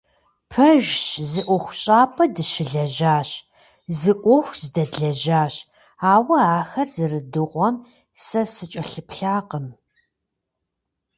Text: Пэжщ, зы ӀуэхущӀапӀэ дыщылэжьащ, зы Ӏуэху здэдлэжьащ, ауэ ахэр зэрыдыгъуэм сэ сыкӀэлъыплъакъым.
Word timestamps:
Пэжщ, 0.49 0.95
зы 1.29 1.41
ӀуэхущӀапӀэ 1.47 2.25
дыщылэжьащ, 2.35 3.29
зы 3.99 4.13
Ӏуэху 4.21 4.57
здэдлэжьащ, 4.61 5.55
ауэ 6.13 6.37
ахэр 6.59 6.87
зэрыдыгъуэм 6.95 7.75
сэ 8.25 8.41
сыкӀэлъыплъакъым. 8.53 9.67